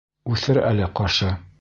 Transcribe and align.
Үҫер 0.35 0.59
әле 0.71 0.89
ҡашы. 1.01 1.33